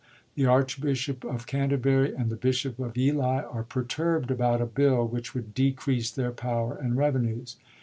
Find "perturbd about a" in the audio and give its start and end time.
3.63-4.65